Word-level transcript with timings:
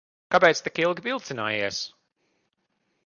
Kāpēc 0.35 0.61
tik 0.67 0.81
ilgi 0.85 1.05
vilcinājies? 1.09 1.83